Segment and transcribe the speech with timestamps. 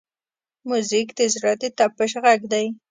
[0.69, 2.65] موزیک د زړه د طپش غږ دی.